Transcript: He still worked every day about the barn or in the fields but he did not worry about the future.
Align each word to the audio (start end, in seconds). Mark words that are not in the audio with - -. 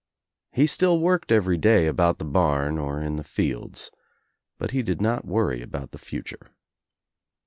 He 0.51 0.65
still 0.65 0.99
worked 0.99 1.31
every 1.31 1.59
day 1.59 1.85
about 1.85 2.17
the 2.17 2.25
barn 2.25 2.79
or 2.79 2.99
in 3.03 3.17
the 3.17 3.23
fields 3.23 3.91
but 4.57 4.71
he 4.71 4.81
did 4.81 4.99
not 4.99 5.25
worry 5.25 5.61
about 5.61 5.91
the 5.91 5.99
future. 5.99 6.49